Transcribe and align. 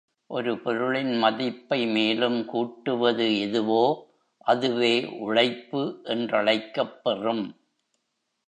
ஒரு 0.29 0.59
பொருளின் 0.61 1.17
மதிப்பை 1.17 1.87
மேலும் 1.87 2.45
கூட்டுவது 2.45 3.39
எதுவோ, 3.39 3.83
அதுவே 4.47 4.93
உழைப்பு 5.19 6.01
என்றழைக்கப்பெறும். 6.03 7.43